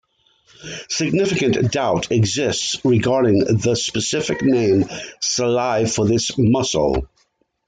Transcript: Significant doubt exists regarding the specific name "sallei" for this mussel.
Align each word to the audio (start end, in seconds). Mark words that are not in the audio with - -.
Significant 0.89 1.71
doubt 1.71 2.11
exists 2.11 2.83
regarding 2.83 3.37
the 3.59 3.75
specific 3.75 4.41
name 4.41 4.85
"sallei" 5.21 5.85
for 5.95 6.07
this 6.07 6.31
mussel. 6.39 7.07